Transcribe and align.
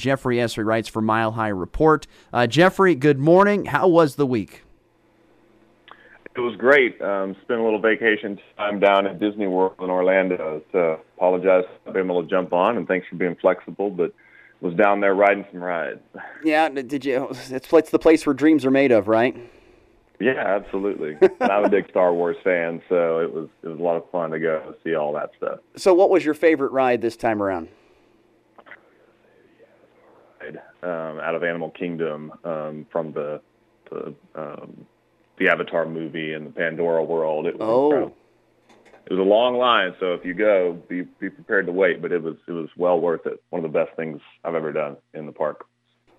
Jeffrey 0.00 0.36
Essary 0.38 0.64
writes 0.64 0.88
for 0.88 1.00
Mile 1.00 1.32
High 1.32 1.48
Report. 1.48 2.06
Uh, 2.32 2.46
Jeffrey, 2.46 2.94
good 2.94 3.18
morning. 3.18 3.66
How 3.66 3.86
was 3.86 4.16
the 4.16 4.26
week? 4.26 4.64
It 6.34 6.40
was 6.40 6.56
great. 6.56 7.00
Um, 7.02 7.36
spent 7.42 7.60
a 7.60 7.62
little 7.62 7.80
vacation 7.80 8.40
time 8.56 8.80
down 8.80 9.06
at 9.06 9.20
Disney 9.20 9.46
World 9.46 9.74
in 9.78 9.90
Orlando. 9.90 10.62
So 10.72 11.00
apologize 11.16 11.64
for 11.84 11.92
being 11.92 12.06
able 12.06 12.22
to 12.22 12.28
jump 12.28 12.52
on, 12.52 12.78
and 12.78 12.88
thanks 12.88 13.06
for 13.08 13.16
being 13.16 13.36
flexible. 13.36 13.90
But 13.90 14.14
was 14.60 14.74
down 14.74 15.00
there 15.00 15.14
riding 15.14 15.44
some 15.52 15.62
rides. 15.62 16.00
Yeah, 16.42 16.70
did 16.70 17.04
you? 17.04 17.28
It's, 17.30 17.50
it's 17.50 17.90
the 17.90 17.98
place 17.98 18.24
where 18.24 18.32
dreams 18.32 18.64
are 18.64 18.70
made 18.70 18.92
of, 18.92 19.08
right? 19.08 19.36
Yeah, 20.18 20.38
absolutely. 20.38 21.18
and 21.20 21.30
I'm 21.52 21.66
a 21.66 21.68
big 21.68 21.90
Star 21.90 22.14
Wars 22.14 22.36
fan, 22.42 22.80
so 22.88 23.20
it 23.20 23.30
was 23.30 23.48
it 23.62 23.68
was 23.68 23.78
a 23.78 23.82
lot 23.82 23.96
of 23.96 24.10
fun 24.10 24.30
to 24.30 24.40
go 24.40 24.74
see 24.82 24.94
all 24.94 25.12
that 25.14 25.32
stuff. 25.36 25.58
So, 25.76 25.92
what 25.92 26.08
was 26.08 26.24
your 26.24 26.32
favorite 26.32 26.72
ride 26.72 27.02
this 27.02 27.16
time 27.16 27.42
around? 27.42 27.68
Um, 30.82 31.20
out 31.20 31.34
of 31.34 31.44
Animal 31.44 31.70
Kingdom, 31.70 32.32
um, 32.44 32.86
from 32.90 33.12
the 33.12 33.40
the 33.90 34.14
um, 34.34 34.86
the 35.38 35.48
Avatar 35.48 35.86
movie 35.86 36.32
and 36.32 36.46
the 36.46 36.50
Pandora 36.50 37.04
world. 37.04 37.46
It 37.46 37.58
was 37.58 37.68
oh. 37.68 37.84
Incredible. 37.86 38.16
It 39.06 39.14
was 39.14 39.26
a 39.26 39.28
long 39.28 39.56
line, 39.56 39.94
so 39.98 40.12
if 40.12 40.24
you 40.24 40.34
go, 40.34 40.80
be 40.88 41.02
be 41.18 41.28
prepared 41.30 41.66
to 41.66 41.72
wait. 41.72 42.00
But 42.00 42.12
it 42.12 42.22
was 42.22 42.36
it 42.46 42.52
was 42.52 42.68
well 42.76 43.00
worth 43.00 43.26
it. 43.26 43.42
One 43.50 43.64
of 43.64 43.72
the 43.72 43.78
best 43.78 43.96
things 43.96 44.20
I've 44.44 44.54
ever 44.54 44.72
done 44.72 44.96
in 45.14 45.26
the 45.26 45.32
park. 45.32 45.66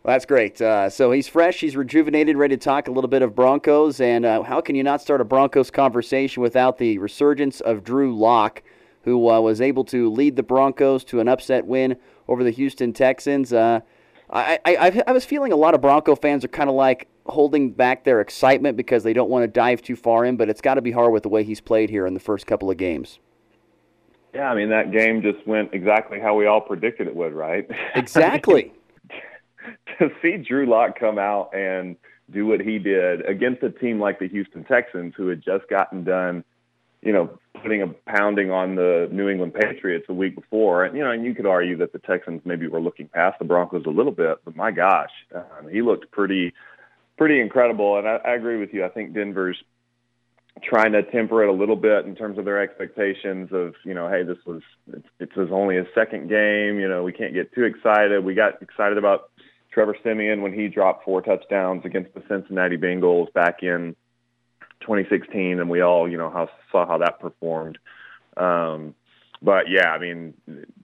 Well, 0.04 0.14
that's 0.14 0.26
great. 0.26 0.60
Uh, 0.60 0.90
so 0.90 1.12
he's 1.12 1.28
fresh, 1.28 1.60
he's 1.60 1.76
rejuvenated, 1.76 2.36
ready 2.36 2.58
to 2.58 2.64
talk 2.64 2.88
a 2.88 2.92
little 2.92 3.08
bit 3.08 3.22
of 3.22 3.36
Broncos. 3.36 4.02
And 4.02 4.26
uh, 4.26 4.42
how 4.42 4.60
can 4.60 4.76
you 4.76 4.82
not 4.82 5.00
start 5.00 5.22
a 5.22 5.24
Broncos 5.24 5.70
conversation 5.70 6.42
without 6.42 6.80
the 6.80 6.98
resurgence 6.98 7.62
of 7.62 7.84
Drew 7.84 8.18
Lock, 8.18 8.64
who 9.04 9.30
uh, 9.30 9.40
was 9.40 9.62
able 9.62 9.84
to 9.86 10.10
lead 10.10 10.36
the 10.36 10.44
Broncos 10.44 11.04
to 11.06 11.20
an 11.20 11.28
upset 11.28 11.68
win 11.68 11.98
over 12.28 12.44
the 12.44 12.50
Houston 12.50 12.94
Texans? 12.94 13.54
I, 14.32 14.60
I, 14.66 15.04
I 15.08 15.12
was 15.12 15.26
feeling 15.26 15.52
a 15.52 15.58
lot 15.58 15.74
of 15.74 15.82
Bronco 15.82 16.16
fans 16.16 16.46
are 16.46 16.50
kind 16.50 16.70
of 16.70 16.76
like 16.76 17.08
holding 17.26 17.72
back 17.72 18.04
their 18.04 18.22
excitement 18.22 18.78
because 18.78 19.04
they 19.04 19.14
don't 19.14 19.30
want 19.30 19.44
to 19.44 19.48
dive 19.48 19.82
too 19.82 19.96
far 19.96 20.26
in, 20.26 20.38
but 20.38 20.50
it's 20.50 20.62
got 20.62 20.76
to 20.76 20.82
be 20.82 20.92
hard 20.92 21.12
with 21.12 21.24
the 21.24 21.30
way 21.30 21.44
he's 21.44 21.60
played 21.60 21.90
here 21.90 22.06
in 22.06 22.14
the 22.14 22.20
first 22.20 22.48
couple 22.48 22.72
of 22.72 22.78
games. 22.78 23.20
Yeah, 24.34 24.50
I 24.50 24.56
mean 24.56 24.70
that 24.70 24.92
game 24.92 25.22
just 25.22 25.46
went 25.46 25.74
exactly 25.74 26.20
how 26.20 26.36
we 26.36 26.46
all 26.46 26.62
predicted 26.62 27.08
it 27.08 27.16
would, 27.16 27.34
right? 27.34 27.70
Exactly. 27.96 28.74
to 30.00 30.10
see 30.22 30.38
Drew 30.38 30.66
Lock 30.66 30.98
come 30.98 31.20
out 31.20 31.54
and 31.54 31.98
do 32.32 32.46
what 32.46 32.62
he 32.62 32.80
did 32.80 33.26
against 33.26 33.62
a 33.62 33.70
team 33.70 34.00
like 34.00 34.20
the 34.20 34.28
Houston 34.30 34.64
Texans, 34.64 35.14
who 35.18 35.28
had 35.28 35.44
just 35.44 35.68
gotten 35.70 36.06
done, 36.06 36.46
you 37.02 37.12
know, 37.12 37.30
putting 37.62 37.82
a 37.82 37.88
pounding 37.88 38.52
on 38.52 38.76
the 38.76 39.08
New 39.12 39.30
England 39.30 39.54
Patriots 39.54 40.06
a 40.10 40.14
week 40.14 40.36
before, 40.36 40.86
and 40.86 40.96
you 40.96 41.04
know, 41.04 41.12
and 41.12 41.26
you 41.26 41.34
could 41.34 41.46
argue 41.46 41.78
that 41.78 41.94
the 41.94 42.00
Texans 42.00 42.42
maybe 42.46 42.68
were 42.68 42.82
looking 42.82 43.08
past 43.08 43.40
the 43.40 43.46
Broncos 43.46 43.86
a 43.86 43.90
little 43.90 44.12
bit, 44.12 44.38
but 44.46 44.56
my 44.56 44.72
gosh, 44.72 45.12
um, 45.36 45.70
he 45.72 45.82
looked 45.82 46.12
pretty, 46.12 46.54
pretty 47.18 47.40
incredible. 47.40 47.98
And 47.98 48.08
I, 48.08 48.18
I 48.26 48.36
agree 48.36 48.58
with 48.58 48.74
you. 48.74 48.86
I 48.86 48.90
think 48.90 49.14
Denver's 49.14 49.58
trying 50.64 50.92
to 50.92 51.04
temper 51.04 51.44
it 51.44 51.50
a 51.50 51.54
little 51.54 51.76
bit 51.76 52.06
in 52.06 52.16
terms 52.16 52.38
of 52.38 52.46
their 52.46 52.62
expectations 52.62 53.50
of 53.52 53.74
you 53.86 53.94
know 53.94 54.10
hey 54.10 54.22
this 54.22 54.38
was 54.46 54.62
it's, 54.94 55.08
it 55.20 55.36
was 55.36 55.50
only 55.52 55.78
a 55.78 55.86
second 55.96 56.28
game 56.28 56.78
you 56.78 56.88
know 56.88 57.04
we 57.04 57.14
can't 57.14 57.34
get 57.34 57.54
too 57.54 57.64
excited 57.64 58.24
we 58.24 58.36
got 58.36 58.62
excited 58.62 58.98
about 58.98 59.32
Trevor 59.72 59.96
Siemian 60.04 60.42
when 60.42 60.54
he 60.54 60.68
dropped 60.68 61.06
four 61.06 61.22
touchdowns 61.22 61.86
against 61.86 62.14
the 62.14 62.22
Cincinnati 62.28 62.76
Bengals 62.76 63.32
back 63.34 63.64
in 63.64 63.96
2016, 64.82 65.60
and 65.60 65.70
we 65.70 65.82
all, 65.82 66.10
you 66.10 66.18
know, 66.18 66.30
how, 66.30 66.50
saw 66.72 66.86
how 66.86 66.98
that 66.98 67.20
performed. 67.20 67.78
Um, 68.38 68.96
but 69.42 69.70
yeah, 69.70 69.90
I 69.90 69.98
mean, 69.98 70.34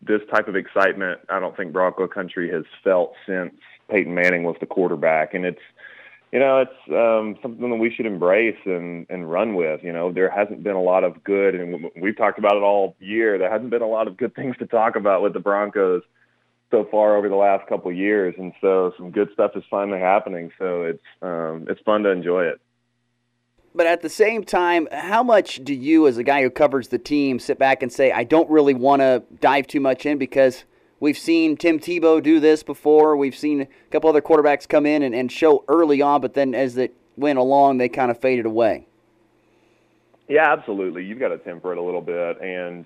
this 0.01 0.21
type 0.33 0.47
of 0.47 0.55
excitement, 0.55 1.21
I 1.29 1.39
don't 1.39 1.55
think 1.55 1.73
Bronco 1.73 2.07
country 2.07 2.49
has 2.51 2.63
felt 2.83 3.13
since 3.27 3.53
Peyton 3.89 4.13
Manning 4.13 4.43
was 4.43 4.55
the 4.59 4.65
quarterback, 4.65 5.33
and 5.33 5.45
it's, 5.45 5.61
you 6.31 6.39
know, 6.39 6.59
it's 6.59 6.91
um, 6.91 7.37
something 7.41 7.69
that 7.69 7.77
we 7.77 7.93
should 7.93 8.05
embrace 8.05 8.57
and 8.65 9.05
and 9.09 9.31
run 9.31 9.55
with. 9.55 9.81
You 9.83 9.93
know, 9.93 10.11
there 10.11 10.29
hasn't 10.29 10.63
been 10.63 10.75
a 10.75 10.81
lot 10.81 11.03
of 11.03 11.23
good, 11.23 11.55
and 11.55 11.89
we've 12.02 12.17
talked 12.17 12.39
about 12.39 12.57
it 12.57 12.63
all 12.63 12.95
year. 12.99 13.37
There 13.37 13.49
hasn't 13.49 13.69
been 13.69 13.81
a 13.81 13.87
lot 13.87 14.07
of 14.07 14.17
good 14.17 14.36
things 14.36 14.57
to 14.57 14.65
talk 14.65 14.95
about 14.95 15.21
with 15.21 15.33
the 15.33 15.39
Broncos 15.39 16.02
so 16.69 16.86
far 16.91 17.15
over 17.15 17.30
the 17.30 17.36
last 17.36 17.67
couple 17.69 17.91
of 17.91 17.97
years, 17.97 18.36
and 18.37 18.52
so 18.59 18.91
some 18.97 19.11
good 19.11 19.30
stuff 19.33 19.52
is 19.55 19.63
finally 19.69 19.99
happening. 19.99 20.52
So 20.59 20.83
it's 20.83 21.03
um, 21.21 21.65
it's 21.69 21.81
fun 21.81 22.03
to 22.03 22.09
enjoy 22.09 22.45
it. 22.45 22.59
But 23.77 23.86
at 23.86 24.02
the 24.02 24.10
same 24.10 24.43
time, 24.43 24.88
how 24.92 25.21
much 25.21 25.64
do 25.64 25.71
you, 25.71 26.08
as 26.08 26.17
a 26.17 26.23
guy 26.23 26.42
who 26.42 26.49
covers 26.49 26.88
the 26.88 26.98
team, 26.98 27.38
sit 27.38 27.60
back 27.60 27.83
and 27.83 27.93
say, 27.93 28.11
I 28.11 28.23
don't 28.23 28.49
really 28.49 28.73
want 28.73 29.04
to 29.04 29.21
dive 29.39 29.67
too 29.67 29.80
much 29.80 30.04
in 30.08 30.17
because 30.17 30.65
we've 30.99 31.17
seen 31.17 31.55
Tim 31.55 31.80
Tebow 31.80 32.21
do 32.23 32.39
this 32.39 32.64
before. 32.64 33.16
We've 33.16 33.36
seen 33.36 33.61
a 33.61 33.67
couple 33.92 34.10
other 34.10 34.20
quarterbacks 34.20 34.67
come 34.67 34.87
in 34.87 35.04
and, 35.04 35.14
and 35.14 35.32
show 35.32 35.64
early 35.67 36.02
on, 36.02 36.21
but 36.21 36.33
then 36.33 36.55
as 36.55 36.76
it 36.76 36.95
went 37.17 37.37
along, 37.37 37.77
they 37.77 37.87
kind 37.87 38.10
of 38.10 38.20
faded 38.20 38.48
away. 38.48 38.87
Yeah, 40.27 40.52
absolutely. 40.52 41.05
You've 41.05 41.20
got 41.20 41.30
to 41.30 41.37
temper 41.37 41.71
it 41.71 41.77
a 41.77 41.82
little 41.83 42.02
bit, 42.02 42.42
and 42.42 42.83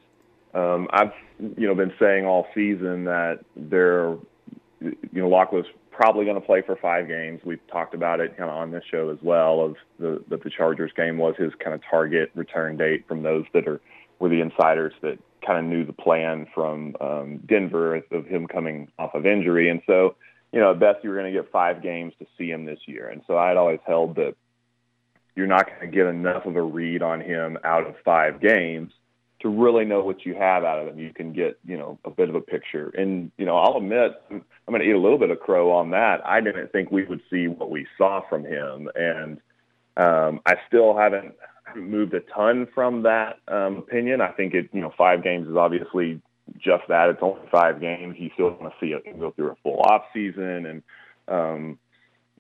um, 0.54 0.90
I've 0.92 1.14
you 1.40 1.68
know 1.68 1.74
been 1.74 1.94
saying 2.00 2.26
all 2.26 2.48
season 2.54 3.06
that 3.06 3.40
there, 3.56 4.18
you 4.82 4.98
know, 5.14 5.30
Lock 5.30 5.52
was 5.52 5.66
probably 5.92 6.26
going 6.26 6.40
to 6.40 6.46
play 6.46 6.62
for 6.62 6.76
five 6.76 7.08
games. 7.08 7.42
We've 7.46 7.66
talked 7.68 7.94
about 7.94 8.20
it 8.20 8.38
kind 8.38 8.50
of 8.50 8.56
on 8.56 8.72
this 8.72 8.84
show 8.90 9.10
as 9.10 9.20
well. 9.22 9.62
Of 9.62 9.76
the 10.00 10.24
that 10.30 10.44
the 10.44 10.50
Chargers 10.50 10.92
game 10.96 11.18
was 11.18 11.36
his 11.38 11.54
kind 11.64 11.74
of 11.74 11.82
target 11.90 12.32
return 12.36 12.78
date 12.78 13.08
from 13.08 13.24
those 13.24 13.46
that 13.54 13.68
are 13.68 13.80
were 14.20 14.30
the 14.30 14.42
insiders 14.42 14.94
that 15.02 15.20
kind 15.46 15.60
of 15.60 15.66
knew 15.66 15.86
the 15.86 15.94
plan 15.94 16.48
from 16.54 16.96
um, 17.02 17.38
Denver 17.48 17.96
of 17.96 18.26
him 18.26 18.48
coming 18.48 18.92
off 19.00 19.14
of 19.14 19.26
injury, 19.26 19.70
and 19.70 19.82
so 19.86 20.16
you 20.52 20.60
know 20.60 20.72
at 20.72 20.80
best 20.80 21.04
you 21.04 21.10
were 21.10 21.18
going 21.18 21.32
to 21.32 21.40
get 21.40 21.52
five 21.52 21.84
games 21.84 22.14
to 22.20 22.26
see 22.38 22.50
him 22.50 22.66
this 22.66 22.80
year. 22.88 23.10
And 23.10 23.22
so 23.28 23.38
I 23.38 23.50
had 23.50 23.58
always 23.58 23.80
held 23.86 24.16
that 24.16 24.36
you're 25.36 25.48
not 25.48 25.68
going 25.68 25.82
to 25.82 25.88
get 25.88 26.08
enough 26.08 26.46
of 26.46 26.56
a 26.56 26.62
read 26.62 27.02
on 27.02 27.22
him 27.22 27.58
out 27.64 27.88
of 27.88 27.96
five 28.04 28.42
games 28.42 28.92
to 29.42 29.50
really 29.50 29.86
know 29.86 30.04
what 30.04 30.26
you 30.26 30.36
have 30.36 30.64
out 30.64 30.80
of 30.80 30.86
them. 30.88 31.00
You 31.00 31.14
can 31.14 31.34
get, 31.34 31.60
you 31.66 31.78
know, 31.78 32.00
a 32.06 32.10
bit 32.10 32.30
of 32.30 32.36
a 32.36 32.42
picture. 32.42 32.90
And, 32.90 33.32
you 33.38 33.46
know, 33.46 33.58
I'll 33.58 33.78
admit, 33.78 34.12
I'm 34.30 34.44
going 34.68 34.82
to 34.82 34.88
eat 34.88 34.96
a 34.96 35.00
little 35.00 35.18
bit 35.18 35.32
of 35.32 35.40
crow 35.40 35.72
on 35.72 35.92
that. 35.92 36.26
I 36.26 36.42
didn't 36.42 36.72
think 36.72 36.92
we 36.92 37.06
would 37.06 37.22
see 37.30 37.48
what 37.48 37.70
we 37.70 37.88
saw 37.98 38.22
from 38.30 38.46
him. 38.46 38.90
And 38.96 39.40
um, 39.98 40.42
I 40.46 40.56
still 40.68 40.96
haven't, 40.96 41.36
moved 41.76 42.14
a 42.14 42.20
ton 42.20 42.68
from 42.74 43.04
that 43.04 43.40
um, 43.48 43.78
opinion. 43.78 44.20
I 44.20 44.32
think 44.32 44.54
it, 44.54 44.70
you 44.74 44.82
know, 44.82 44.94
five 44.98 45.24
games 45.24 45.48
is 45.48 45.56
obviously 45.56 46.22
just 46.58 46.84
that. 46.90 47.10
It's 47.10 47.22
only 47.22 47.42
five 47.50 47.80
games. 47.80 48.16
You 48.20 48.30
still 48.34 48.50
want 48.50 48.74
to 48.74 48.80
see 48.80 48.92
it 48.92 49.20
go 49.20 49.32
through 49.32 49.52
a 49.52 49.56
full 49.64 49.80
off 49.80 50.04
season 50.14 50.66
and, 50.66 50.84
um, 51.28 51.80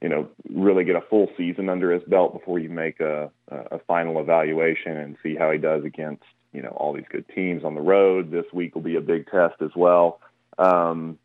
you 0.01 0.09
know, 0.09 0.27
really 0.49 0.83
get 0.83 0.95
a 0.95 1.01
full 1.09 1.29
season 1.37 1.69
under 1.69 1.93
his 1.93 2.03
belt 2.03 2.33
before 2.33 2.59
you 2.59 2.69
make 2.69 2.99
a, 2.99 3.31
a 3.49 3.79
final 3.87 4.19
evaluation 4.19 4.97
and 4.97 5.15
see 5.21 5.35
how 5.35 5.51
he 5.51 5.59
does 5.59 5.85
against 5.85 6.23
you 6.51 6.61
know 6.61 6.69
all 6.69 6.93
these 6.93 7.05
good 7.09 7.25
teams 7.33 7.63
on 7.63 7.75
the 7.75 7.81
road. 7.81 8.31
This 8.31 8.45
week 8.53 8.75
will 8.75 8.81
be 8.81 8.95
a 8.95 9.01
big 9.01 9.29
test 9.29 9.61
as 9.61 9.71
well. 9.75 10.19
Um, 10.57 11.17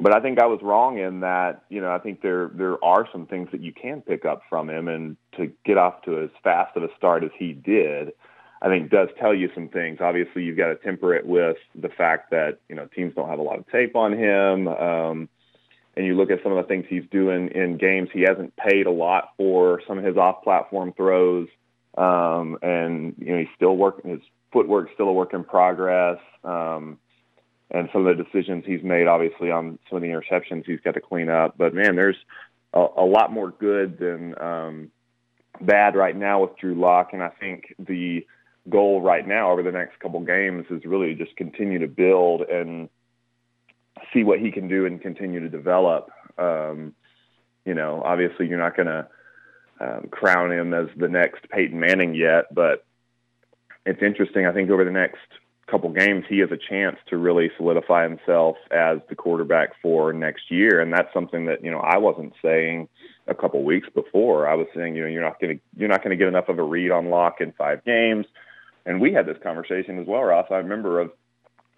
but 0.00 0.14
I 0.14 0.20
think 0.20 0.40
I 0.40 0.46
was 0.46 0.60
wrong 0.62 0.98
in 0.98 1.20
that. 1.20 1.64
You 1.68 1.80
know, 1.80 1.92
I 1.92 1.98
think 1.98 2.22
there 2.22 2.50
there 2.54 2.82
are 2.84 3.08
some 3.12 3.26
things 3.26 3.48
that 3.52 3.60
you 3.60 3.72
can 3.72 4.00
pick 4.00 4.24
up 4.24 4.42
from 4.48 4.68
him, 4.68 4.88
and 4.88 5.16
to 5.36 5.52
get 5.64 5.78
off 5.78 6.02
to 6.02 6.22
as 6.22 6.30
fast 6.42 6.76
of 6.76 6.82
a 6.82 6.88
start 6.96 7.24
as 7.24 7.30
he 7.38 7.52
did, 7.52 8.12
I 8.60 8.68
think 8.68 8.90
does 8.90 9.08
tell 9.18 9.34
you 9.34 9.50
some 9.54 9.68
things. 9.68 9.98
Obviously, 10.00 10.42
you've 10.42 10.56
got 10.56 10.68
to 10.68 10.76
temper 10.76 11.14
it 11.14 11.26
with 11.26 11.56
the 11.74 11.88
fact 11.88 12.30
that 12.30 12.58
you 12.68 12.74
know 12.74 12.86
teams 12.86 13.14
don't 13.14 13.28
have 13.28 13.38
a 13.38 13.42
lot 13.42 13.58
of 13.58 13.68
tape 13.70 13.94
on 13.96 14.12
him. 14.12 14.68
Um, 14.68 15.28
and 15.94 16.06
you 16.06 16.14
look 16.14 16.30
at 16.30 16.42
some 16.42 16.52
of 16.52 16.56
the 16.56 16.68
things 16.68 16.86
he's 16.88 17.04
doing 17.10 17.48
in 17.48 17.76
games, 17.76 18.08
he 18.12 18.22
hasn't 18.22 18.56
paid 18.56 18.86
a 18.86 18.90
lot 18.90 19.32
for 19.36 19.82
some 19.86 19.98
of 19.98 20.04
his 20.04 20.16
off-platform 20.16 20.94
throws. 20.96 21.48
Um, 21.96 22.58
and 22.62 23.14
you 23.18 23.32
know 23.32 23.38
he's 23.38 23.48
still 23.56 23.76
working. 23.76 24.10
His 24.10 24.20
footwork's 24.52 24.92
still 24.94 25.08
a 25.08 25.12
work 25.12 25.34
in 25.34 25.44
progress. 25.44 26.18
Um, 26.44 26.98
and 27.70 27.88
some 27.92 28.06
of 28.06 28.16
the 28.16 28.22
decisions 28.22 28.64
he's 28.66 28.82
made, 28.82 29.06
obviously, 29.06 29.50
on 29.50 29.78
some 29.88 29.96
of 29.96 30.02
the 30.02 30.08
interceptions 30.08 30.66
he's 30.66 30.80
got 30.80 30.92
to 30.94 31.00
clean 31.00 31.30
up. 31.30 31.56
But 31.56 31.74
man, 31.74 31.96
there's 31.96 32.16
a, 32.74 32.86
a 32.98 33.04
lot 33.04 33.32
more 33.32 33.50
good 33.50 33.98
than 33.98 34.38
um, 34.38 34.90
bad 35.60 35.96
right 35.96 36.16
now 36.16 36.42
with 36.42 36.56
Drew 36.58 36.74
Lock, 36.74 37.10
and 37.12 37.22
I 37.22 37.30
think 37.30 37.74
the 37.78 38.26
goal 38.68 39.00
right 39.00 39.26
now 39.26 39.50
over 39.50 39.62
the 39.62 39.72
next 39.72 39.98
couple 40.00 40.20
games 40.20 40.66
is 40.70 40.84
really 40.84 41.14
just 41.14 41.34
continue 41.36 41.78
to 41.78 41.88
build 41.88 42.42
and 42.42 42.88
see 44.12 44.22
what 44.22 44.38
he 44.38 44.50
can 44.50 44.68
do 44.68 44.86
and 44.86 45.00
continue 45.00 45.40
to 45.40 45.48
develop. 45.48 46.10
Um, 46.38 46.94
you 47.64 47.74
know, 47.74 48.02
obviously, 48.04 48.48
you're 48.48 48.58
not 48.58 48.76
going 48.76 48.88
to 48.88 49.06
um, 49.82 50.08
crown 50.10 50.52
him 50.52 50.72
as 50.74 50.88
the 50.96 51.08
next 51.08 51.48
Peyton 51.50 51.78
Manning 51.78 52.14
yet, 52.14 52.54
but 52.54 52.84
it's 53.84 54.02
interesting. 54.02 54.46
I 54.46 54.52
think 54.52 54.70
over 54.70 54.84
the 54.84 54.90
next 54.90 55.18
couple 55.66 55.90
games, 55.90 56.24
he 56.28 56.38
has 56.38 56.50
a 56.52 56.56
chance 56.56 56.96
to 57.08 57.16
really 57.16 57.50
solidify 57.56 58.02
himself 58.02 58.56
as 58.70 58.98
the 59.08 59.14
quarterback 59.14 59.70
for 59.80 60.12
next 60.12 60.50
year, 60.50 60.80
and 60.80 60.92
that's 60.92 61.12
something 61.12 61.46
that 61.46 61.64
you 61.64 61.70
know 61.70 61.80
I 61.80 61.98
wasn't 61.98 62.34
saying 62.42 62.88
a 63.26 63.34
couple 63.34 63.64
weeks 63.64 63.88
before. 63.94 64.46
I 64.48 64.54
was 64.54 64.66
saying 64.74 64.94
you 64.94 65.02
know 65.02 65.08
you're 65.08 65.22
not 65.22 65.40
going 65.40 65.56
to 65.56 65.62
you're 65.76 65.88
not 65.88 66.04
going 66.04 66.10
to 66.10 66.16
get 66.16 66.28
enough 66.28 66.48
of 66.48 66.58
a 66.58 66.62
read 66.62 66.90
on 66.90 67.10
Lock 67.10 67.40
in 67.40 67.52
five 67.52 67.84
games, 67.84 68.26
and 68.86 69.00
we 69.00 69.12
had 69.12 69.26
this 69.26 69.38
conversation 69.42 69.98
as 69.98 70.06
well, 70.06 70.22
Ross. 70.22 70.46
I 70.50 70.56
remember 70.56 71.00
of 71.00 71.12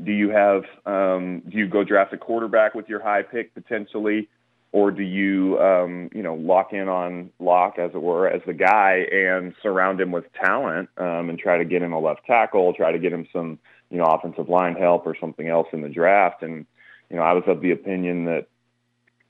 do 0.02 0.12
you 0.12 0.30
have 0.30 0.64
um, 0.84 1.42
do 1.48 1.56
you 1.56 1.68
go 1.68 1.84
draft 1.84 2.12
a 2.12 2.18
quarterback 2.18 2.74
with 2.74 2.88
your 2.88 3.00
high 3.00 3.22
pick 3.22 3.54
potentially, 3.54 4.28
or 4.74 4.90
do 4.90 5.04
you 5.04 5.56
um, 5.60 6.10
you 6.12 6.22
know 6.22 6.34
lock 6.34 6.72
in 6.72 6.88
on 6.88 7.30
Lock 7.38 7.78
as 7.78 7.92
it 7.94 8.02
were 8.02 8.26
as 8.26 8.42
the 8.44 8.52
guy 8.52 9.06
and 9.12 9.54
surround 9.62 10.00
him 10.00 10.10
with 10.10 10.24
talent 10.32 10.88
um, 10.98 11.30
and 11.30 11.38
try 11.38 11.58
to 11.58 11.64
get 11.64 11.80
him 11.80 11.92
a 11.92 12.00
left 12.00 12.26
tackle, 12.26 12.74
try 12.74 12.90
to 12.90 12.98
get 12.98 13.12
him 13.12 13.24
some 13.32 13.60
you 13.88 13.98
know 13.98 14.04
offensive 14.04 14.48
line 14.48 14.74
help 14.74 15.06
or 15.06 15.16
something 15.20 15.46
else 15.48 15.68
in 15.72 15.80
the 15.80 15.88
draft? 15.88 16.42
And 16.42 16.66
you 17.08 17.14
know 17.14 17.22
I 17.22 17.34
was 17.34 17.44
of 17.46 17.60
the 17.60 17.70
opinion 17.70 18.24
that 18.24 18.48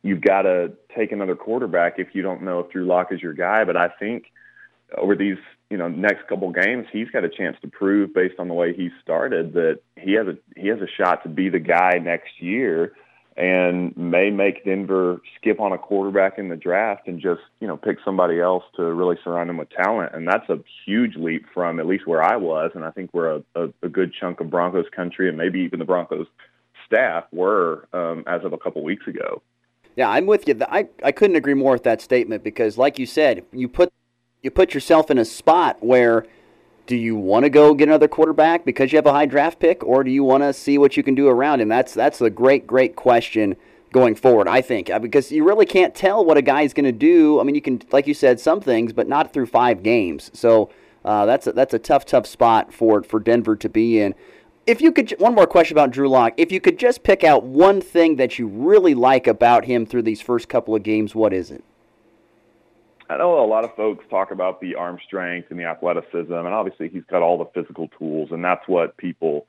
you've 0.02 0.22
got 0.22 0.42
to 0.42 0.72
take 0.96 1.12
another 1.12 1.36
quarterback 1.36 1.98
if 1.98 2.14
you 2.14 2.22
don't 2.22 2.42
know 2.42 2.60
if 2.60 2.70
Drew 2.70 2.86
Lock 2.86 3.12
is 3.12 3.20
your 3.20 3.34
guy. 3.34 3.64
But 3.64 3.76
I 3.76 3.88
think 3.88 4.32
over 4.96 5.14
these 5.14 5.36
you 5.68 5.76
know 5.76 5.88
next 5.88 6.26
couple 6.26 6.50
games, 6.52 6.86
he's 6.90 7.10
got 7.10 7.22
a 7.22 7.28
chance 7.28 7.58
to 7.60 7.68
prove 7.68 8.14
based 8.14 8.36
on 8.38 8.48
the 8.48 8.54
way 8.54 8.72
he 8.74 8.88
started 9.02 9.52
that 9.52 9.80
he 9.96 10.14
has 10.14 10.26
a 10.26 10.38
he 10.58 10.68
has 10.68 10.80
a 10.80 10.88
shot 10.88 11.22
to 11.24 11.28
be 11.28 11.50
the 11.50 11.58
guy 11.58 11.98
next 12.02 12.40
year, 12.40 12.94
and 13.36 13.96
may 13.96 14.30
make 14.30 14.64
Denver 14.64 15.20
skip 15.36 15.60
on 15.60 15.72
a 15.72 15.78
quarterback 15.78 16.38
in 16.38 16.48
the 16.48 16.56
draft 16.56 17.08
and 17.08 17.20
just 17.20 17.40
you 17.60 17.66
know 17.66 17.76
pick 17.76 17.98
somebody 18.04 18.40
else 18.40 18.64
to 18.76 18.82
really 18.82 19.16
surround 19.24 19.50
him 19.50 19.56
with 19.56 19.70
talent. 19.70 20.14
And 20.14 20.26
that's 20.26 20.48
a 20.48 20.58
huge 20.86 21.16
leap 21.16 21.46
from 21.52 21.80
at 21.80 21.86
least 21.86 22.06
where 22.06 22.22
I 22.22 22.36
was, 22.36 22.70
and 22.74 22.84
I 22.84 22.90
think 22.90 23.10
we're 23.12 23.36
a, 23.36 23.42
a, 23.54 23.68
a 23.82 23.88
good 23.88 24.12
chunk 24.18 24.40
of 24.40 24.50
Broncos 24.50 24.86
country 24.94 25.28
and 25.28 25.36
maybe 25.36 25.60
even 25.60 25.78
the 25.78 25.84
Broncos 25.84 26.26
staff 26.86 27.24
were 27.32 27.88
um, 27.92 28.24
as 28.26 28.44
of 28.44 28.52
a 28.52 28.58
couple 28.58 28.82
weeks 28.84 29.06
ago. 29.06 29.42
Yeah, 29.96 30.10
I'm 30.10 30.26
with 30.26 30.48
you. 30.48 30.58
I, 30.68 30.88
I 31.02 31.12
couldn't 31.12 31.36
agree 31.36 31.54
more 31.54 31.72
with 31.72 31.84
that 31.84 32.00
statement 32.00 32.42
because, 32.42 32.76
like 32.76 32.98
you 32.98 33.06
said, 33.06 33.44
you 33.52 33.68
put 33.68 33.92
you 34.42 34.50
put 34.50 34.74
yourself 34.74 35.10
in 35.10 35.18
a 35.18 35.24
spot 35.24 35.82
where 35.82 36.26
do 36.86 36.96
you 36.96 37.16
want 37.16 37.44
to 37.44 37.50
go 37.50 37.74
get 37.74 37.88
another 37.88 38.08
quarterback 38.08 38.64
because 38.64 38.92
you 38.92 38.96
have 38.96 39.06
a 39.06 39.12
high 39.12 39.26
draft 39.26 39.58
pick, 39.58 39.82
or 39.84 40.04
do 40.04 40.10
you 40.10 40.22
want 40.22 40.42
to 40.42 40.52
see 40.52 40.76
what 40.78 40.96
you 40.96 41.02
can 41.02 41.14
do 41.14 41.28
around 41.28 41.60
him? 41.60 41.68
That's 41.68 41.94
that's 41.94 42.20
a 42.20 42.30
great 42.30 42.66
great 42.66 42.96
question 42.96 43.56
going 43.92 44.14
forward. 44.14 44.48
I 44.48 44.60
think 44.60 44.90
uh, 44.90 44.98
because 44.98 45.32
you 45.32 45.44
really 45.44 45.66
can't 45.66 45.94
tell 45.94 46.24
what 46.24 46.36
a 46.36 46.42
guy 46.42 46.62
is 46.62 46.74
going 46.74 46.84
to 46.84 46.92
do. 46.92 47.40
I 47.40 47.44
mean, 47.44 47.54
you 47.54 47.62
can, 47.62 47.80
like 47.92 48.06
you 48.06 48.14
said, 48.14 48.40
some 48.40 48.60
things, 48.60 48.92
but 48.92 49.08
not 49.08 49.32
through 49.32 49.46
five 49.46 49.82
games. 49.82 50.30
So 50.34 50.70
uh, 51.04 51.24
that's 51.26 51.46
a, 51.46 51.52
that's 51.52 51.72
a 51.74 51.78
tough 51.78 52.04
tough 52.04 52.26
spot 52.26 52.72
for 52.72 53.02
for 53.02 53.20
Denver 53.20 53.56
to 53.56 53.68
be 53.68 54.00
in. 54.00 54.14
If 54.66 54.80
you 54.80 54.92
could, 54.92 55.14
one 55.18 55.34
more 55.34 55.46
question 55.46 55.76
about 55.76 55.90
Drew 55.90 56.08
Lock. 56.08 56.32
If 56.38 56.50
you 56.50 56.58
could 56.60 56.78
just 56.78 57.02
pick 57.02 57.22
out 57.22 57.44
one 57.44 57.82
thing 57.82 58.16
that 58.16 58.38
you 58.38 58.46
really 58.46 58.94
like 58.94 59.26
about 59.26 59.66
him 59.66 59.84
through 59.84 60.02
these 60.02 60.22
first 60.22 60.48
couple 60.48 60.74
of 60.74 60.82
games, 60.82 61.14
what 61.14 61.34
is 61.34 61.50
it? 61.50 61.62
I 63.08 63.16
know 63.18 63.44
a 63.44 63.46
lot 63.46 63.64
of 63.64 63.74
folks 63.76 64.04
talk 64.08 64.30
about 64.30 64.60
the 64.60 64.76
arm 64.76 64.98
strength 65.04 65.50
and 65.50 65.60
the 65.60 65.64
athleticism, 65.64 66.32
and 66.32 66.48
obviously 66.48 66.88
he's 66.88 67.04
got 67.04 67.22
all 67.22 67.38
the 67.38 67.46
physical 67.54 67.88
tools, 67.98 68.30
and 68.32 68.44
that's 68.44 68.66
what 68.66 68.96
people, 68.96 69.46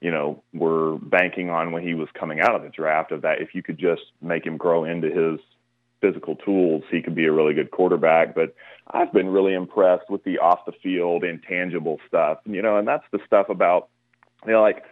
you 0.00 0.10
know, 0.10 0.42
were 0.52 0.98
banking 0.98 1.50
on 1.50 1.72
when 1.72 1.82
he 1.82 1.94
was 1.94 2.08
coming 2.18 2.40
out 2.40 2.54
of 2.54 2.62
the 2.62 2.68
draft. 2.68 3.12
Of 3.12 3.22
that, 3.22 3.40
if 3.40 3.54
you 3.54 3.62
could 3.62 3.78
just 3.78 4.02
make 4.20 4.44
him 4.44 4.56
grow 4.56 4.84
into 4.84 5.08
his 5.08 5.40
physical 6.00 6.36
tools, 6.36 6.82
he 6.90 7.00
could 7.00 7.14
be 7.14 7.26
a 7.26 7.32
really 7.32 7.54
good 7.54 7.70
quarterback. 7.70 8.34
But 8.34 8.54
I've 8.90 9.12
been 9.12 9.28
really 9.28 9.54
impressed 9.54 10.10
with 10.10 10.24
the 10.24 10.38
off 10.38 10.64
the 10.66 10.72
field 10.82 11.24
intangible 11.24 12.00
stuff, 12.08 12.38
you 12.44 12.62
know, 12.62 12.76
and 12.76 12.86
that's 12.86 13.04
the 13.12 13.20
stuff 13.26 13.48
about, 13.48 13.88
you 14.44 14.52
know, 14.52 14.62
like, 14.62 14.84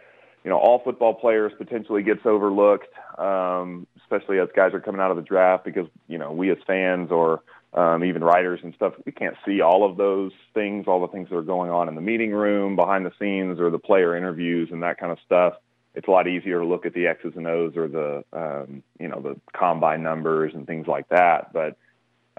you 0.43 0.49
know, 0.49 0.57
all 0.57 0.79
football 0.83 1.13
players 1.13 1.51
potentially 1.57 2.03
gets 2.03 2.25
overlooked, 2.25 2.93
um, 3.17 3.87
especially 3.97 4.39
as 4.39 4.47
guys 4.55 4.73
are 4.73 4.79
coming 4.79 5.01
out 5.01 5.09
of 5.09 5.17
the 5.17 5.23
draft 5.23 5.65
because, 5.65 5.87
you 6.07 6.17
know, 6.17 6.31
we 6.31 6.51
as 6.51 6.57
fans 6.67 7.11
or 7.11 7.41
um, 7.75 8.05
even 8.05 8.23
writers 8.23 8.61
and 8.63 8.73
stuff, 8.73 8.93
we 9.05 9.11
can't 9.11 9.35
see 9.45 9.59
all 9.59 9.89
of 9.89 9.97
those 9.97 10.31
things, 10.53 10.85
all 10.87 11.01
the 11.01 11.09
things 11.09 11.29
that 11.29 11.35
are 11.35 11.41
going 11.41 11.69
on 11.69 11.89
in 11.89 11.95
the 11.95 12.01
meeting 12.01 12.31
room, 12.31 12.75
behind 12.75 13.05
the 13.05 13.11
scenes, 13.19 13.59
or 13.59 13.69
the 13.69 13.77
player 13.79 14.15
interviews 14.15 14.69
and 14.71 14.81
that 14.81 14.97
kind 14.97 15.11
of 15.11 15.17
stuff. 15.25 15.55
It's 15.93 16.07
a 16.07 16.11
lot 16.11 16.27
easier 16.27 16.59
to 16.59 16.65
look 16.65 16.85
at 16.85 16.93
the 16.93 17.07
X's 17.07 17.33
and 17.35 17.47
O's 17.47 17.75
or 17.75 17.87
the, 17.87 18.23
um, 18.33 18.81
you 18.99 19.09
know, 19.09 19.19
the 19.19 19.39
combine 19.57 20.03
numbers 20.03 20.53
and 20.53 20.65
things 20.65 20.87
like 20.87 21.07
that. 21.09 21.51
But 21.53 21.77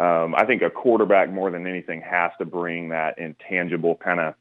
um, 0.02 0.34
I 0.34 0.44
think 0.46 0.62
a 0.62 0.70
quarterback 0.70 1.30
more 1.30 1.50
than 1.50 1.66
anything 1.66 2.00
has 2.02 2.32
to 2.38 2.44
bring 2.46 2.90
that 2.90 3.18
intangible 3.18 3.94
kind 3.96 4.20
of 4.20 4.34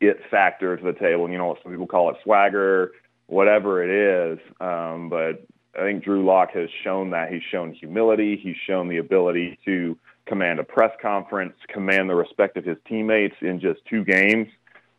it 0.00 0.20
factor 0.30 0.76
to 0.76 0.84
the 0.84 0.92
table. 0.92 1.28
You 1.30 1.38
know, 1.38 1.56
some 1.62 1.72
people 1.72 1.86
call 1.86 2.10
it 2.10 2.16
swagger, 2.22 2.92
whatever 3.26 3.82
it 3.82 3.90
is. 3.90 4.38
Um, 4.60 5.08
but 5.08 5.44
I 5.76 5.82
think 5.82 6.04
Drew 6.04 6.24
Lock 6.24 6.52
has 6.52 6.68
shown 6.84 7.10
that. 7.10 7.32
He's 7.32 7.42
shown 7.50 7.72
humility. 7.72 8.36
He's 8.40 8.56
shown 8.66 8.88
the 8.88 8.98
ability 8.98 9.58
to 9.64 9.96
command 10.26 10.60
a 10.60 10.64
press 10.64 10.92
conference, 11.00 11.54
command 11.68 12.08
the 12.08 12.14
respect 12.14 12.56
of 12.56 12.64
his 12.64 12.76
teammates 12.88 13.36
in 13.40 13.60
just 13.60 13.84
two 13.86 14.04
games. 14.04 14.48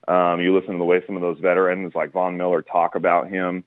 Um, 0.08 0.42
you 0.42 0.54
listen 0.54 0.74
to 0.74 0.78
the 0.78 0.84
way 0.84 1.02
some 1.06 1.16
of 1.16 1.22
those 1.22 1.40
veterans 1.40 1.94
like 1.96 2.12
Von 2.12 2.38
Miller 2.38 2.62
talk 2.62 2.96
about 2.96 3.30
him 3.30 3.64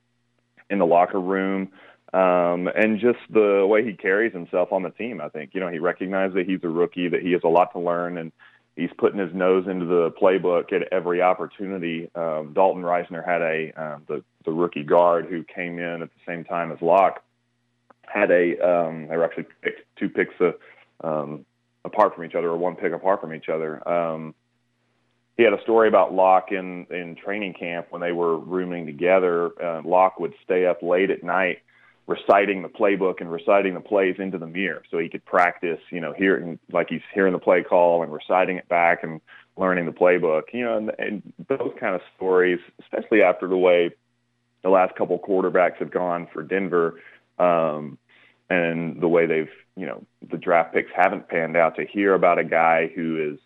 in 0.69 0.79
the 0.79 0.85
locker 0.85 1.19
room, 1.19 1.69
um, 2.13 2.67
and 2.67 2.99
just 2.99 3.19
the 3.29 3.65
way 3.67 3.83
he 3.83 3.93
carries 3.93 4.33
himself 4.33 4.71
on 4.71 4.83
the 4.83 4.91
team. 4.91 5.19
I 5.19 5.29
think 5.29 5.51
you 5.53 5.59
know 5.59 5.69
he 5.69 5.79
recognizes 5.79 6.35
that 6.35 6.47
he's 6.47 6.63
a 6.63 6.69
rookie, 6.69 7.09
that 7.09 7.21
he 7.21 7.31
has 7.31 7.41
a 7.43 7.47
lot 7.47 7.71
to 7.73 7.79
learn, 7.79 8.17
and 8.17 8.31
he's 8.75 8.91
putting 8.97 9.19
his 9.19 9.33
nose 9.33 9.65
into 9.67 9.85
the 9.85 10.11
playbook 10.11 10.71
at 10.71 10.87
every 10.91 11.21
opportunity. 11.21 12.09
Um, 12.13 12.53
Dalton 12.53 12.83
Risner 12.83 13.25
had 13.25 13.41
a 13.41 13.73
uh, 13.75 13.97
the 14.07 14.23
the 14.45 14.51
rookie 14.51 14.83
guard 14.83 15.25
who 15.25 15.43
came 15.43 15.79
in 15.79 16.03
at 16.03 16.09
the 16.09 16.31
same 16.31 16.43
time 16.43 16.71
as 16.71 16.81
Lock 16.81 17.23
had 18.03 18.31
a 18.31 18.57
um, 18.59 19.07
they 19.07 19.17
were 19.17 19.25
actually 19.25 19.47
picked 19.61 19.81
two 19.97 20.09
picks 20.09 20.39
uh, 20.39 20.51
um, 21.03 21.45
apart 21.85 22.15
from 22.15 22.25
each 22.25 22.35
other, 22.35 22.49
or 22.49 22.57
one 22.57 22.75
pick 22.75 22.93
apart 22.93 23.21
from 23.21 23.33
each 23.33 23.49
other. 23.49 23.87
Um, 23.87 24.35
he 25.37 25.43
had 25.43 25.53
a 25.53 25.61
story 25.61 25.87
about 25.87 26.13
Lock 26.13 26.51
in 26.51 26.87
in 26.89 27.15
training 27.15 27.53
camp 27.53 27.87
when 27.91 28.01
they 28.01 28.11
were 28.11 28.37
rooming 28.37 28.85
together. 28.85 29.51
Uh, 29.63 29.81
Lock 29.83 30.19
would 30.19 30.33
stay 30.43 30.65
up 30.65 30.81
late 30.81 31.11
at 31.11 31.23
night 31.23 31.59
reciting 32.07 32.61
the 32.61 32.69
playbook 32.69 33.19
and 33.19 33.29
reciting 33.29 33.73
the 33.73 33.81
plays 33.81 34.15
into 34.17 34.37
the 34.37 34.47
mirror 34.47 34.81
so 34.89 34.97
he 34.97 35.09
could 35.09 35.23
practice, 35.25 35.79
you 35.91 35.99
know, 35.99 36.13
hearing 36.13 36.57
like 36.71 36.87
he's 36.89 37.01
hearing 37.13 37.33
the 37.33 37.39
play 37.39 37.61
call 37.61 38.01
and 38.01 38.11
reciting 38.11 38.57
it 38.57 38.67
back 38.69 39.03
and 39.03 39.19
learning 39.57 39.85
the 39.85 39.91
playbook. 39.91 40.43
You 40.53 40.63
know, 40.63 40.77
and, 40.77 40.91
and 40.97 41.33
those 41.49 41.73
kind 41.79 41.95
of 41.95 42.01
stories, 42.15 42.59
especially 42.79 43.21
after 43.21 43.47
the 43.47 43.57
way 43.57 43.91
the 44.63 44.69
last 44.69 44.95
couple 44.95 45.19
quarterbacks 45.19 45.77
have 45.77 45.91
gone 45.91 46.27
for 46.33 46.43
Denver. 46.43 46.99
Um, 47.37 47.97
and 48.49 49.01
the 49.01 49.07
way 49.07 49.25
they've, 49.25 49.51
you 49.75 49.85
know, 49.85 50.03
the 50.29 50.37
draft 50.37 50.73
picks 50.73 50.91
haven't 50.95 51.27
panned 51.27 51.57
out 51.57 51.75
to 51.75 51.85
hear 51.85 52.13
about 52.13 52.39
a 52.39 52.43
guy 52.43 52.87
who 52.93 53.33
is 53.33 53.39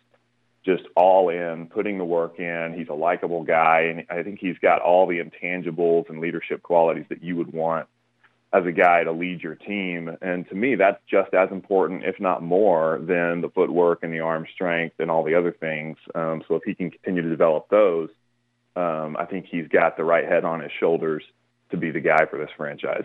just 0.64 0.84
all 0.94 1.28
in, 1.28 1.66
putting 1.66 1.98
the 1.98 2.04
work 2.04 2.38
in. 2.38 2.74
He's 2.76 2.88
a 2.88 2.94
likable 2.94 3.42
guy, 3.42 3.80
and 3.82 4.06
I 4.10 4.22
think 4.22 4.38
he's 4.38 4.58
got 4.58 4.80
all 4.80 5.06
the 5.06 5.18
intangibles 5.18 6.08
and 6.08 6.20
leadership 6.20 6.62
qualities 6.62 7.06
that 7.08 7.22
you 7.22 7.36
would 7.36 7.52
want 7.52 7.88
as 8.52 8.66
a 8.66 8.72
guy 8.72 9.02
to 9.02 9.12
lead 9.12 9.42
your 9.42 9.54
team. 9.54 10.16
And 10.20 10.48
to 10.50 10.54
me, 10.54 10.74
that's 10.76 11.00
just 11.10 11.34
as 11.34 11.50
important, 11.50 12.04
if 12.04 12.20
not 12.20 12.42
more, 12.42 12.98
than 13.00 13.40
the 13.40 13.48
footwork 13.48 14.02
and 14.02 14.12
the 14.12 14.20
arm 14.20 14.46
strength 14.54 14.96
and 14.98 15.10
all 15.10 15.24
the 15.24 15.34
other 15.34 15.52
things. 15.52 15.96
Um, 16.14 16.42
so 16.46 16.56
if 16.56 16.62
he 16.64 16.74
can 16.74 16.90
continue 16.90 17.22
to 17.22 17.30
develop 17.30 17.68
those, 17.70 18.10
um, 18.76 19.16
I 19.18 19.24
think 19.24 19.46
he's 19.46 19.68
got 19.68 19.96
the 19.96 20.04
right 20.04 20.28
head 20.28 20.44
on 20.44 20.60
his 20.60 20.70
shoulders 20.78 21.24
to 21.70 21.76
be 21.76 21.90
the 21.90 22.00
guy 22.00 22.26
for 22.26 22.38
this 22.38 22.50
franchise. 22.56 23.04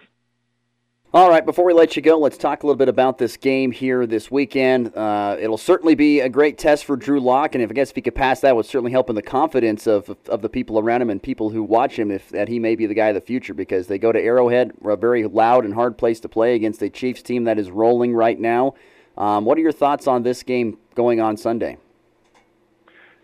All 1.14 1.30
right, 1.30 1.46
before 1.46 1.64
we 1.64 1.72
let 1.72 1.96
you 1.96 2.02
go, 2.02 2.20
let's 2.20 2.38
talk 2.38 2.64
a 2.64 2.68
little 2.68 2.78
bit 2.78 2.90
about 2.90 3.18
this 3.18 3.38
game 3.38 3.72
here 3.72 4.06
this 4.06 4.30
weekend. 4.30 4.94
Uh, 4.94 5.38
it'll 5.40 5.58
certainly 5.58 5.96
be 5.96 6.20
a 6.20 6.28
great 6.28 6.58
test 6.58 6.84
for 6.84 6.98
Drew 6.98 7.22
Lock, 7.22 7.56
and 7.56 7.64
if 7.64 7.72
I 7.72 7.74
guess 7.74 7.92
if 7.92 7.96
he 7.96 8.02
could 8.02 8.14
pass 8.14 8.42
that, 8.42 8.58
would 8.58 8.66
certainly 8.66 8.92
help 8.92 9.10
in 9.10 9.16
the 9.16 9.22
confidence 9.22 9.88
of 9.88 10.18
of 10.28 10.42
the 10.42 10.50
people 10.50 10.78
around 10.78 11.02
him 11.02 11.10
and 11.10 11.24
people 11.24 11.50
who 11.50 11.64
watch 11.64 11.98
him, 11.98 12.12
if 12.12 12.28
that 12.32 12.50
he 12.50 12.60
may 12.60 12.76
be 12.76 12.88
the 12.88 12.94
guy 12.94 13.08
of 13.08 13.16
the 13.16 13.22
future. 13.22 13.54
Because 13.54 13.88
they 13.88 13.98
go 13.98 14.12
to 14.12 14.22
Arrowhead, 14.22 14.74
a 14.84 14.98
very 14.98 15.26
loud 15.26 15.64
and 15.64 15.76
hard 15.76 15.98
place 15.98 16.20
to 16.20 16.28
play 16.28 16.56
against 16.56 16.82
a 16.82 16.90
Chiefs 16.90 17.22
team 17.22 17.46
that 17.46 17.58
is 17.58 17.72
rolling 17.72 18.14
right 18.14 18.38
now. 18.38 18.74
Um, 19.18 19.46
what 19.46 19.58
are 19.58 19.62
your 19.62 19.72
thoughts 19.72 20.08
on 20.08 20.24
this 20.24 20.44
game 20.44 20.78
going 20.94 21.22
on 21.22 21.38
Sunday? 21.38 21.78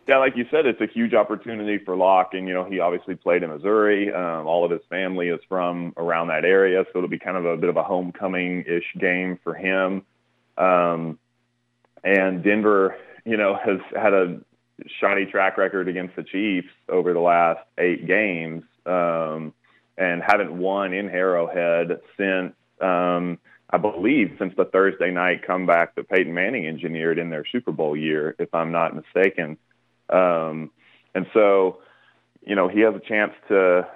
Yeah, 0.06 0.18
like 0.18 0.36
you 0.36 0.46
said, 0.52 0.66
it's 0.66 0.82
a 0.82 0.88
huge 0.88 1.14
opportunity 1.14 1.78
for 1.78 1.96
Lock, 1.96 2.34
and 2.34 2.46
you 2.46 2.54
know 2.54 2.66
he 2.66 2.80
obviously 2.80 3.16
played 3.16 3.42
in 3.42 3.50
Missouri. 3.50 4.14
Um, 4.14 4.48
all 4.48 4.66
of 4.66 4.72
his 4.72 4.82
family 4.90 5.30
is 5.30 5.40
from 5.48 5.94
around 5.96 6.28
that 6.28 6.44
area, 6.44 6.84
so 6.92 7.00
it'll 7.00 7.10
be 7.10 7.20
kind 7.20 7.38
of 7.38 7.46
a 7.46 7.56
bit 7.56 7.70
of 7.70 7.78
a 7.78 7.84
homecoming-ish 7.84 9.00
game 9.00 9.40
for 9.44 9.54
him. 9.54 10.04
Um, 10.58 11.18
and 12.04 12.44
Denver, 12.44 12.98
you 13.24 13.38
know, 13.38 13.56
has 13.56 13.80
had 13.96 14.14
a 14.14 14.42
shiny 15.00 15.26
track 15.26 15.58
record 15.58 15.88
against 15.88 16.18
the 16.18 16.24
Chiefs 16.24 16.74
over 16.90 17.14
the 17.14 17.22
last 17.22 17.62
eight 17.78 18.06
games, 18.06 18.64
um, 18.86 19.54
and 19.98 20.22
haven't 20.22 20.52
won 20.52 20.94
in 20.94 21.10
Arrowhead 21.10 22.02
since 22.18 22.54
um, 22.82 23.40
I 23.70 23.78
believe 23.78 24.36
since 24.38 24.54
the 24.58 24.66
Thursday 24.66 25.12
night 25.12 25.48
comeback 25.48 25.96
that 25.96 26.10
Peyton 26.10 26.34
Manning 26.34 26.68
engineered 26.68 27.18
in 27.18 27.30
their 27.30 27.46
Super 27.50 27.72
Bowl 27.72 27.96
year, 27.96 28.36
if 28.38 28.54
I'm 28.54 28.74
not 28.74 28.96
mistaken. 28.96 29.58
Um, 30.14 30.72
and 31.16 31.26
so, 31.34 31.80
you 32.46 32.56
know, 32.56 32.68
he 32.68 32.82
has 32.82 32.96
a 32.96 33.00
chance 33.00 33.34
to 33.50 33.88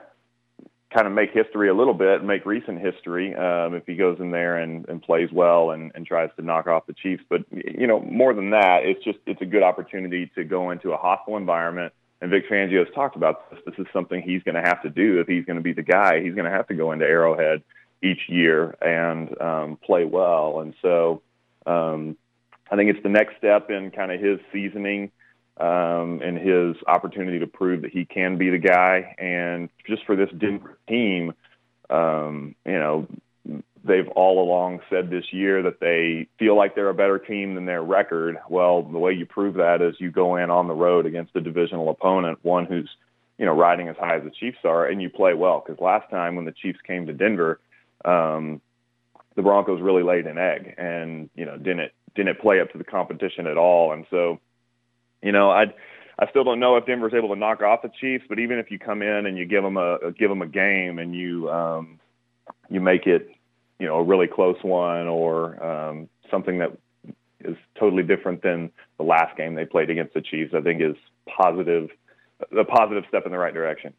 kind 0.94 1.06
of 1.06 1.14
make 1.14 1.32
history 1.32 1.70
a 1.70 1.74
little 1.74 1.94
bit, 1.94 2.24
make 2.24 2.46
recent 2.46 2.80
history 2.80 3.36
um, 3.36 3.76
if 3.76 3.86
he 3.86 3.96
goes 3.96 4.20
in 4.20 4.32
there 4.32 4.58
and, 4.58 4.88
and 4.88 5.02
plays 5.02 5.30
well 5.32 5.72
and, 5.72 5.92
and 5.96 6.06
tries 6.06 6.30
to 6.38 6.42
knock 6.42 6.68
off 6.68 6.88
the 6.88 6.94
Chiefs. 6.94 7.24
But 7.30 7.42
you 7.52 7.88
know, 7.88 8.00
more 8.00 8.34
than 8.34 8.52
that, 8.52 8.84
it's 8.84 9.04
just 9.04 9.20
it's 9.26 9.42
a 9.42 9.46
good 9.46 9.64
opportunity 9.64 10.32
to 10.36 10.44
go 10.44 10.72
into 10.72 10.92
a 10.94 10.98
hostile 10.98 11.38
environment 11.38 11.94
and 12.22 12.32
Vic 12.32 12.50
Fangio 12.50 12.80
has 12.80 12.94
talked 12.96 13.16
about 13.16 13.50
this. 13.52 13.60
This 13.66 13.76
is 13.78 13.86
something 13.94 14.22
he's 14.22 14.42
going 14.44 14.56
to 14.56 14.62
have 14.62 14.82
to 14.84 14.90
do 14.90 15.20
if 15.20 15.28
he's 15.28 15.46
going 15.46 15.58
to 15.58 15.64
be 15.64 15.74
the 15.74 15.84
guy. 15.84 16.22
He's 16.22 16.34
going 16.34 16.46
to 16.46 16.52
have 16.52 16.68
to 16.68 16.74
go 16.74 16.92
into 16.92 17.06
Arrowhead 17.06 17.62
each 18.02 18.22
year 18.28 18.76
and 18.82 19.40
um, 19.40 19.78
play 19.84 20.04
well. 20.06 20.62
And 20.62 20.74
so 20.82 21.22
um, 21.66 22.18
I 22.72 22.76
think 22.76 22.90
it's 22.90 23.04
the 23.04 23.10
next 23.10 23.38
step 23.38 23.70
in 23.70 23.92
kind 23.92 24.12
of 24.12 24.20
his 24.20 24.40
seasoning 24.52 25.12
um, 25.60 26.22
and 26.24 26.38
his 26.38 26.76
opportunity 26.88 27.40
to 27.40 27.48
prove 27.48 27.82
that 27.82 27.92
he 27.92 28.06
can 28.06 28.38
be 28.38 28.50
the 28.50 28.58
guy. 28.58 29.16
And 29.18 29.70
just 29.86 30.06
for 30.06 30.16
this 30.16 30.30
Denver 30.38 30.78
team, 30.88 31.34
um, 31.90 32.56
you 32.66 32.74
know, 32.74 33.08
they've 33.84 34.08
all 34.10 34.44
along 34.44 34.82
said 34.90 35.10
this 35.10 35.26
year 35.32 35.64
that 35.64 35.80
they 35.80 36.28
feel 36.38 36.56
like 36.56 36.76
they're 36.76 36.90
a 36.90 36.94
better 36.94 37.18
team 37.18 37.56
than 37.56 37.66
their 37.66 37.82
record. 37.82 38.38
Well, 38.50 38.84
the 38.84 39.00
way 39.00 39.14
you 39.14 39.26
prove 39.26 39.56
that 39.56 39.82
is 39.82 39.96
you 40.00 40.12
go 40.12 40.36
in 40.36 40.50
on 40.50 40.68
the 40.68 40.74
road 40.74 41.06
against 41.06 41.36
a 41.36 41.42
divisional 41.42 41.90
opponent, 41.90 42.40
one 42.44 42.66
who's 42.66 42.90
you 43.38 43.46
know 43.46 43.54
riding 43.54 43.88
as 43.88 43.96
high 43.98 44.18
as 44.18 44.24
the 44.24 44.32
Chiefs 44.32 44.60
are, 44.64 44.86
and 44.86 45.02
you 45.02 45.10
play 45.10 45.34
well. 45.34 45.64
Because 45.66 45.82
last 45.82 46.10
time 46.10 46.36
when 46.36 46.46
the 46.46 46.52
Chiefs 46.52 46.80
came 46.86 47.08
to 47.08 47.14
Denver, 47.14 47.60
um, 48.04 48.62
the 49.36 49.42
Broncos 49.42 49.82
really 49.82 50.04
laid 50.04 50.28
an 50.28 50.38
egg 50.38 50.76
and 50.78 51.30
you 51.36 51.46
know 51.46 51.58
didn't 51.58 51.92
didn't 52.16 52.40
play 52.40 52.60
up 52.60 52.72
to 52.72 52.78
the 52.78 52.84
competition 52.84 53.48
at 53.48 53.58
all. 53.58 53.94
And 53.94 54.06
so, 54.10 54.40
you 55.28 55.34
know, 55.34 55.52
I 55.52 55.66
I 56.18 56.30
still 56.30 56.46
don't 56.46 56.62
know 56.62 56.78
if 56.78 56.86
Denver's 56.86 57.14
able 57.14 57.30
to 57.30 57.36
knock 57.36 57.62
off 57.62 57.82
the 57.82 57.92
Chiefs, 58.00 58.24
but 58.30 58.40
even 58.40 58.60
if 58.60 58.72
you 58.72 58.80
come 58.80 59.02
in 59.02 59.26
and 59.26 59.38
you 59.38 59.46
give 59.46 59.62
them 59.62 59.76
a 59.76 60.14
give 60.18 60.30
them 60.30 60.42
a 60.42 60.48
game 60.48 61.00
and 61.00 61.14
you 61.14 61.52
um, 61.52 62.00
you 62.70 62.80
make 62.80 63.06
it 63.08 63.30
you 63.78 63.88
know 63.88 63.98
a 63.98 64.04
really 64.04 64.28
close 64.28 64.56
one 64.62 65.08
or 65.08 65.62
um, 65.62 66.08
something 66.32 66.60
that 66.60 66.72
is 67.42 67.58
totally 67.78 68.04
different 68.04 68.42
than 68.42 68.72
the 68.98 69.04
last 69.04 69.36
game 69.36 69.54
they 69.54 69.66
played 69.66 69.90
against 69.90 70.14
the 70.14 70.22
Chiefs, 70.22 70.54
I 70.56 70.62
think 70.62 70.82
is 70.82 70.96
positive 71.28 71.90
a 72.58 72.64
positive 72.64 73.04
step 73.10 73.26
in 73.26 73.34
the 73.34 73.38
right 73.38 73.54
direction. 73.54 73.94